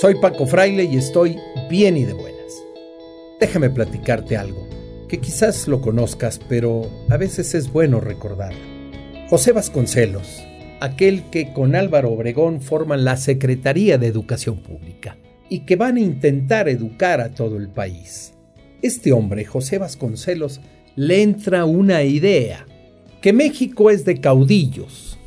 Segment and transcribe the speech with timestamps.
[0.00, 1.38] Soy Paco Fraile y estoy
[1.70, 2.64] bien y de buenas.
[3.38, 4.66] Déjame platicarte algo,
[5.08, 8.58] que quizás lo conozcas, pero a veces es bueno recordarlo.
[9.30, 10.42] José Vasconcelos,
[10.80, 15.16] aquel que con Álvaro Obregón forman la Secretaría de Educación Pública
[15.48, 18.34] y que van a intentar educar a todo el país.
[18.82, 20.60] Este hombre, José Vasconcelos,
[20.96, 22.66] le entra una idea,
[23.20, 25.20] que México es de caudillos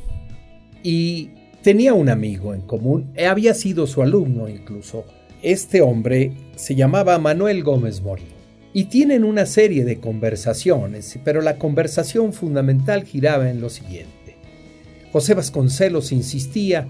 [0.82, 1.30] y
[1.62, 5.04] tenía un amigo en común, había sido su alumno incluso.
[5.42, 8.38] Este hombre se llamaba Manuel Gómez Morín
[8.72, 14.36] y tienen una serie de conversaciones, pero la conversación fundamental giraba en lo siguiente.
[15.12, 16.86] José Vasconcelos insistía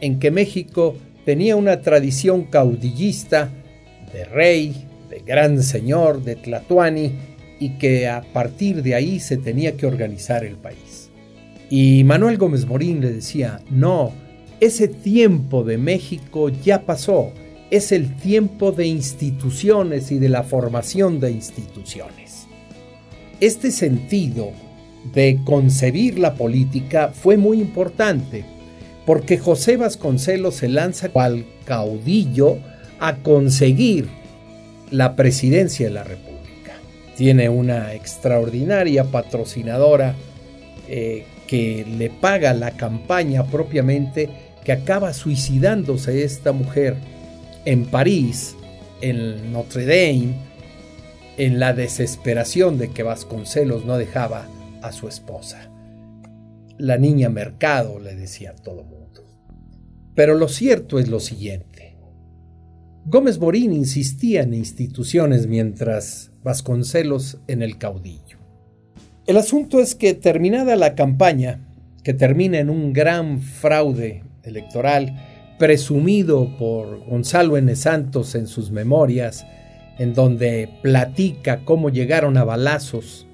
[0.00, 3.50] en que México tenía una tradición caudillista
[4.12, 7.12] de rey, de gran señor, de Tlatuani,
[7.58, 11.05] y que a partir de ahí se tenía que organizar el país.
[11.68, 14.12] Y Manuel Gómez Morín le decía, no,
[14.60, 17.32] ese tiempo de México ya pasó,
[17.70, 22.46] es el tiempo de instituciones y de la formación de instituciones.
[23.40, 24.52] Este sentido
[25.12, 28.44] de concebir la política fue muy importante,
[29.04, 32.58] porque José Vasconcelos se lanza al caudillo
[32.98, 34.08] a conseguir
[34.90, 36.36] la presidencia de la República
[37.16, 40.14] tiene una extraordinaria patrocinadora
[40.88, 44.28] eh, que le paga la campaña propiamente,
[44.64, 46.96] que acaba suicidándose esta mujer
[47.64, 48.56] en París,
[49.00, 50.34] en Notre Dame,
[51.36, 54.46] en la desesperación de que Vasconcelos no dejaba
[54.82, 55.70] a su esposa.
[56.78, 59.24] La niña mercado, le decía a todo mundo.
[60.14, 61.96] Pero lo cierto es lo siguiente.
[63.04, 68.35] Gómez Morín insistía en instituciones mientras Vasconcelos en el caudillo.
[69.26, 71.58] El asunto es que terminada la campaña,
[72.04, 75.16] que termina en un gran fraude electoral
[75.58, 77.74] presumido por Gonzalo N.
[77.74, 79.44] Santos en sus memorias,
[79.98, 83.26] en donde platica cómo llegaron a balazos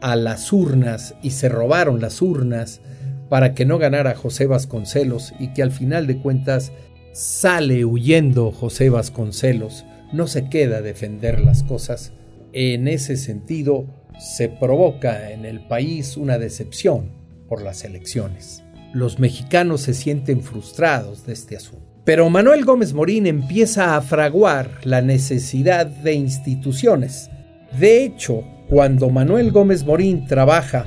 [0.00, 2.80] a las urnas y se robaron las urnas
[3.28, 6.70] para que no ganara José Vasconcelos y que al final de cuentas
[7.12, 12.12] sale huyendo José Vasconcelos, no se queda a defender las cosas
[12.52, 13.86] en ese sentido,
[14.18, 17.12] se provoca en el país una decepción
[17.48, 18.62] por las elecciones.
[18.92, 21.86] Los mexicanos se sienten frustrados de este asunto.
[22.04, 27.30] Pero Manuel Gómez Morín empieza a fraguar la necesidad de instituciones.
[27.78, 30.86] De hecho, cuando Manuel Gómez Morín trabaja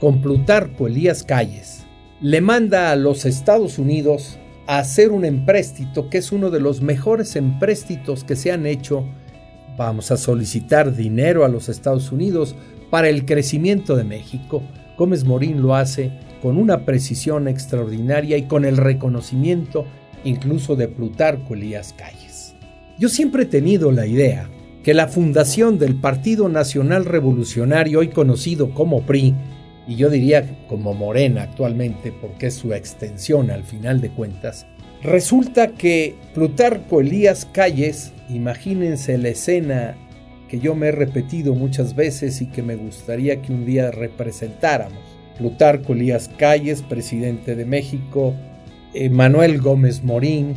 [0.00, 1.84] con Plutarco Elías Calles,
[2.20, 6.80] le manda a los Estados Unidos a hacer un empréstito que es uno de los
[6.80, 9.04] mejores empréstitos que se han hecho
[9.76, 12.54] Vamos a solicitar dinero a los Estados Unidos
[12.90, 14.62] para el crecimiento de México.
[14.96, 19.86] Gómez Morín lo hace con una precisión extraordinaria y con el reconocimiento
[20.22, 22.54] incluso de Plutarco Elías Calles.
[22.98, 24.48] Yo siempre he tenido la idea
[24.84, 29.34] que la fundación del Partido Nacional Revolucionario, hoy conocido como PRI,
[29.88, 34.66] y yo diría como Morena actualmente, porque es su extensión al final de cuentas,
[35.04, 39.96] resulta que Plutarco Elías Calles Imagínense la escena
[40.48, 45.02] que yo me he repetido muchas veces y que me gustaría que un día representáramos.
[45.36, 48.34] Plutarco Elías Calles, presidente de México,
[49.10, 50.54] Manuel Gómez Morín,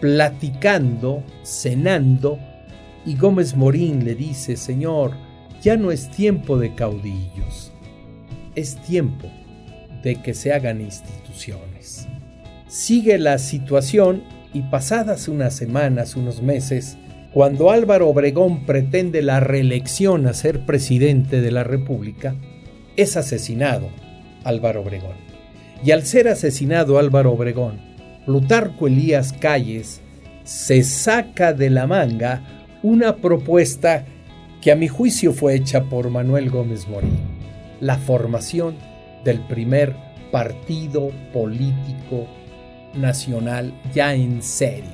[0.00, 2.38] platicando, cenando,
[3.06, 5.12] y Gómez Morín le dice, Señor,
[5.62, 7.72] ya no es tiempo de caudillos,
[8.54, 9.30] es tiempo
[10.02, 12.08] de que se hagan instituciones.
[12.68, 16.98] Sigue la situación y pasadas unas semanas, unos meses,
[17.32, 22.34] cuando Álvaro Obregón pretende la reelección a ser presidente de la República,
[22.96, 23.88] es asesinado
[24.44, 25.16] Álvaro Obregón.
[25.82, 27.80] Y al ser asesinado Álvaro Obregón,
[28.26, 30.02] Plutarco Elías Calles
[30.44, 32.42] se saca de la manga
[32.82, 34.04] una propuesta
[34.60, 37.18] que a mi juicio fue hecha por Manuel Gómez Morín,
[37.80, 38.76] la formación
[39.24, 39.96] del primer
[40.30, 42.26] partido político
[42.94, 44.90] nacional ya en serio.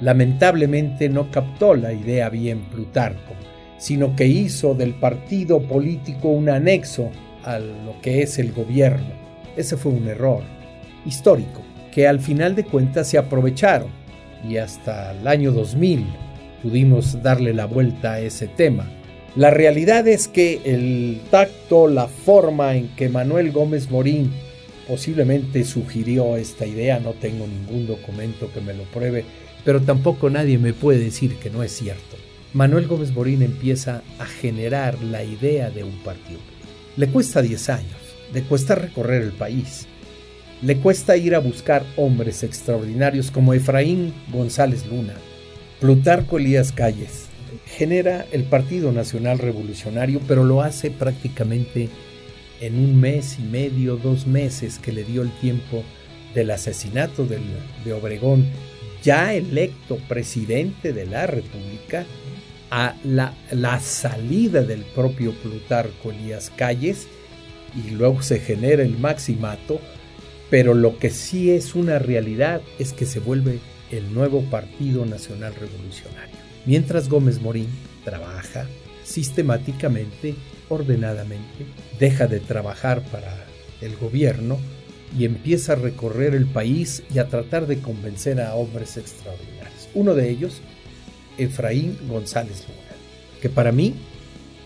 [0.00, 3.34] Lamentablemente no captó la idea bien Plutarco,
[3.78, 7.10] sino que hizo del partido político un anexo
[7.44, 9.14] a lo que es el gobierno.
[9.56, 10.42] Ese fue un error
[11.04, 11.62] histórico
[11.92, 13.88] que al final de cuentas se aprovecharon
[14.48, 16.06] y hasta el año 2000
[16.62, 18.88] pudimos darle la vuelta a ese tema.
[19.34, 24.32] La realidad es que el tacto, la forma en que Manuel Gómez Morín
[24.88, 29.24] posiblemente sugirió esta idea, no tengo ningún documento que me lo pruebe,
[29.64, 32.16] pero tampoco nadie me puede decir que no es cierto.
[32.54, 36.40] Manuel Gómez Morín empieza a generar la idea de un partido.
[36.96, 38.00] Le cuesta 10 años,
[38.32, 39.86] le cuesta recorrer el país.
[40.60, 45.14] le cuesta ir a buscar hombres extraordinarios como Efraín González Luna,
[45.80, 47.26] Plutarco Elías Calles.
[47.64, 51.88] Genera el Partido Nacional Revolucionario, pero lo hace prácticamente
[52.60, 55.84] en un mes y medio, dos meses que le dio el tiempo
[56.34, 58.46] del asesinato de Obregón,
[59.02, 62.04] ya electo presidente de la República,
[62.70, 67.08] a la, la salida del propio Plutarco Elías Calles
[67.74, 69.80] y luego se genera el maximato,
[70.50, 73.60] pero lo que sí es una realidad es que se vuelve
[73.90, 76.36] el nuevo Partido Nacional Revolucionario.
[76.66, 77.68] Mientras Gómez Morín
[78.04, 78.66] trabaja
[79.04, 80.34] sistemáticamente,
[80.68, 81.66] ordenadamente,
[81.98, 83.34] deja de trabajar para
[83.80, 84.58] el gobierno
[85.16, 89.88] y empieza a recorrer el país y a tratar de convencer a hombres extraordinarios.
[89.94, 90.60] Uno de ellos,
[91.38, 92.96] Efraín González Luna,
[93.40, 93.94] que para mí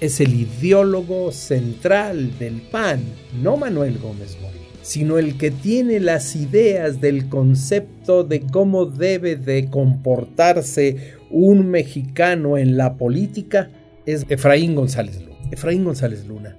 [0.00, 3.02] es el ideólogo central del PAN,
[3.40, 9.36] no Manuel Gómez Morín, sino el que tiene las ideas del concepto de cómo debe
[9.36, 13.70] de comportarse un mexicano en la política,
[14.04, 15.31] es Efraín González Luna.
[15.52, 16.56] Efraín González Luna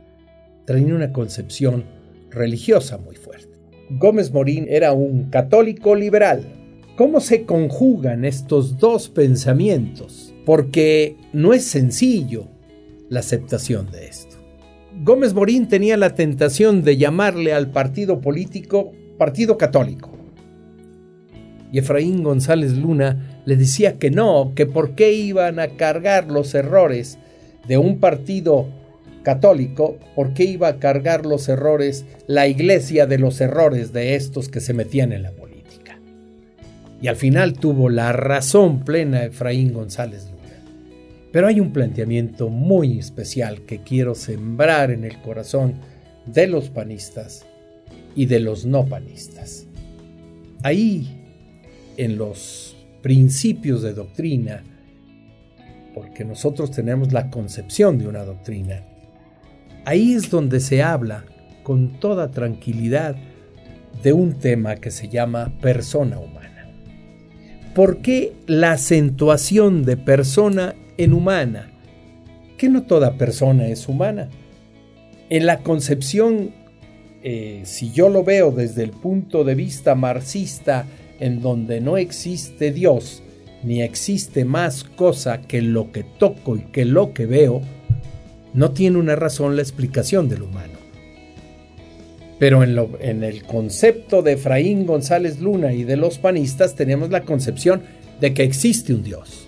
[0.66, 1.84] tenía una concepción
[2.30, 3.50] religiosa muy fuerte.
[3.90, 6.44] Gómez Morín era un católico liberal.
[6.96, 10.36] ¿Cómo se conjugan estos dos pensamientos?
[10.46, 12.48] Porque no es sencillo
[13.10, 14.38] la aceptación de esto.
[15.02, 20.12] Gómez Morín tenía la tentación de llamarle al partido político Partido Católico.
[21.72, 26.54] Y Efraín González Luna le decía que no, que por qué iban a cargar los
[26.54, 27.18] errores
[27.68, 28.68] de un partido
[29.24, 34.50] católico, por qué iba a cargar los errores la iglesia de los errores de estos
[34.50, 35.98] que se metían en la política.
[37.02, 40.34] Y al final tuvo la razón plena Efraín González
[41.34, 45.74] pero hay un planteamiento muy especial que quiero sembrar en el corazón
[46.28, 47.48] de los panistas
[48.16, 49.66] y de los no panistas.
[50.62, 51.26] Ahí,
[51.98, 54.64] en los principios de doctrina,
[55.96, 58.84] porque nosotros tenemos la concepción de una doctrina,
[59.86, 61.26] ahí es donde se habla
[61.64, 63.16] con toda tranquilidad
[64.02, 66.68] de un tema que se llama persona humana.
[67.74, 71.72] ¿Por qué la acentuación de persona en humana,
[72.58, 74.30] que no toda persona es humana.
[75.30, 76.52] En la concepción,
[77.24, 80.86] eh, si yo lo veo desde el punto de vista marxista,
[81.20, 83.24] en donde no existe Dios,
[83.64, 87.62] ni existe más cosa que lo que toco y que lo que veo,
[88.54, 90.84] no tiene una razón la explicación del humano.
[92.40, 97.84] Pero en, el concepto de Efraín González Luna y de los panistas tenemos la concepción
[98.20, 99.48] de que existe un Dios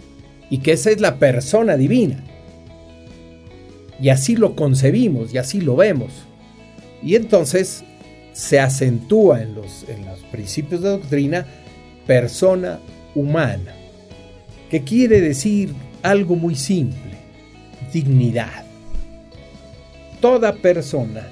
[0.50, 2.24] y que esa es la persona divina.
[4.02, 6.12] Y así lo concebimos y así lo vemos.
[7.04, 7.84] Y entonces
[8.34, 11.46] se acentúa en los, en los principios de doctrina
[12.06, 12.80] persona
[13.16, 13.74] humana,
[14.70, 15.74] que quiere decir
[16.04, 17.18] algo muy simple,
[17.92, 18.65] dignidad.
[20.26, 21.28] Toda persona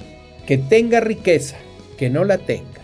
[0.45, 1.56] que tenga riqueza,
[1.98, 2.80] que no la tenga,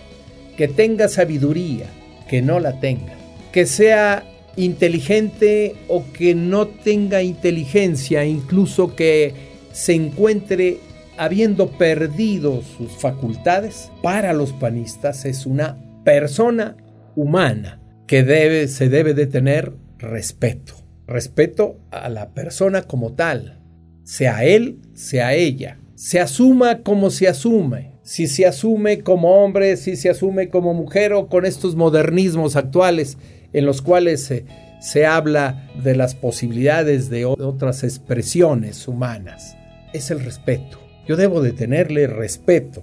[0.58, 1.86] que tenga sabiduría,
[2.28, 3.14] que no la tenga,
[3.52, 4.24] que sea
[4.56, 9.36] inteligente o que no tenga inteligencia, incluso que
[9.72, 10.80] se encuentre
[11.16, 16.76] habiendo perdido sus facultades, para los panistas es una persona
[17.16, 20.74] humana que debe, se debe de tener respeto.
[21.06, 23.62] Respeto a la persona como tal,
[24.06, 25.78] sea él, sea ella.
[26.00, 27.92] Se asuma como se asume.
[28.04, 33.18] Si se asume como hombre, si se asume como mujer o con estos modernismos actuales
[33.52, 34.34] en los cuales
[34.80, 39.58] se habla de las posibilidades de otras expresiones humanas.
[39.92, 40.80] Es el respeto.
[41.06, 42.82] Yo debo de tenerle respeto.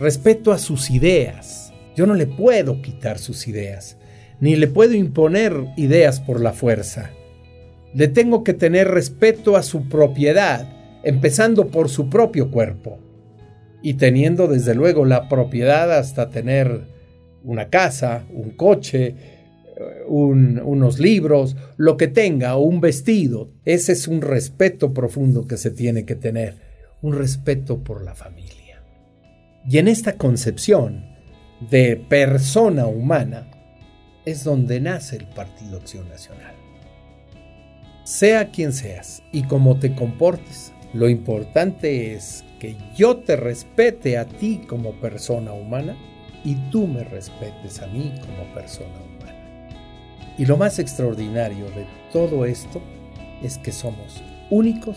[0.00, 1.74] Respeto a sus ideas.
[1.96, 3.98] Yo no le puedo quitar sus ideas,
[4.40, 7.10] ni le puedo imponer ideas por la fuerza.
[7.92, 10.77] Le tengo que tener respeto a su propiedad,
[11.08, 12.98] empezando por su propio cuerpo,
[13.82, 16.82] y teniendo desde luego la propiedad hasta tener
[17.44, 19.14] una casa, un coche,
[20.08, 23.50] unos libros, lo que tenga, un vestido.
[23.64, 26.56] Ese es un respeto profundo que se tiene que tener,
[27.00, 28.82] un respeto por la familia.
[29.68, 31.06] Y en esta concepción
[31.70, 33.50] de persona humana
[34.24, 36.54] es donde nace el Partido Acción Nacional.
[38.04, 44.24] Sea quien seas y como te comportes, lo importante es que yo te respete a
[44.24, 45.96] ti como persona humana
[46.44, 49.68] y tú me respetes a mí como persona humana.
[50.38, 52.80] Y lo más extraordinario de todo esto
[53.42, 54.96] es que somos únicos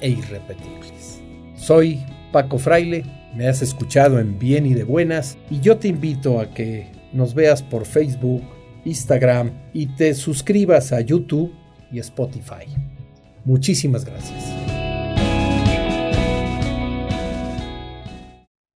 [0.00, 1.20] e irrepetibles.
[1.54, 2.00] Soy
[2.32, 6.54] Paco Fraile, Me has escuchado en Bien y de Buenas y yo te invito a
[6.54, 8.42] que nos veas por Facebook,
[8.84, 11.52] Instagram y te suscribas a YouTube
[11.92, 12.66] y Spotify.
[13.44, 14.65] Muchísimas gracias.